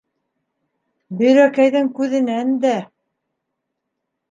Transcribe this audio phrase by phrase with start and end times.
[1.19, 2.75] Бөйрәкәйҙең күҙенән дә